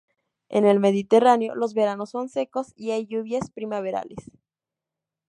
[0.49, 4.31] En el mediterráneo, los veranos son secos y hay lluvias primaverales.